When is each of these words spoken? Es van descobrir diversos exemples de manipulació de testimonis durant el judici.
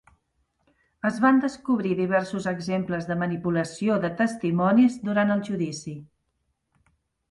Es 1.09 1.19
van 1.25 1.41
descobrir 1.43 1.91
diversos 1.99 2.49
exemples 2.53 3.07
de 3.11 3.19
manipulació 3.25 4.01
de 4.09 4.13
testimonis 4.25 5.01
durant 5.09 5.39
el 5.39 5.49
judici. 5.53 5.99